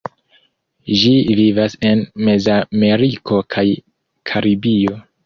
Ĝi 1.01 1.11
vivas 1.39 1.75
en 1.89 2.01
Mezameriko 2.29 3.43
kaj 3.57 3.65
Karibio. 4.33 4.99